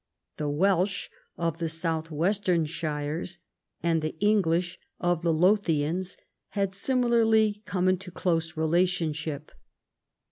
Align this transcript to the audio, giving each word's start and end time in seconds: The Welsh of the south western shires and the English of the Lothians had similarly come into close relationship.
The 0.37 0.49
Welsh 0.49 1.09
of 1.37 1.59
the 1.59 1.69
south 1.69 2.09
western 2.09 2.65
shires 2.65 3.37
and 3.83 4.01
the 4.01 4.15
English 4.19 4.79
of 4.99 5.21
the 5.21 5.31
Lothians 5.31 6.17
had 6.57 6.73
similarly 6.73 7.61
come 7.67 7.87
into 7.87 8.09
close 8.09 8.57
relationship. 8.57 9.51